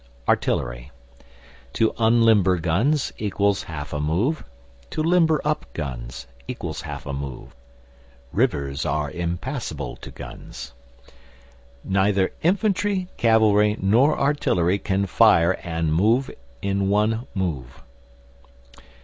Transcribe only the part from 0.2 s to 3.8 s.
Artillery. To unlimber guns =